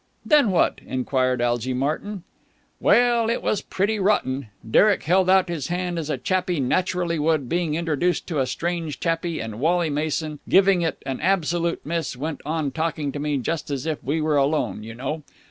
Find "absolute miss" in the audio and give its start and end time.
11.21-12.17